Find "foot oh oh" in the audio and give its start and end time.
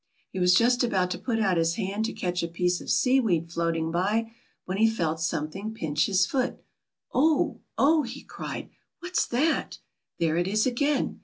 6.25-8.01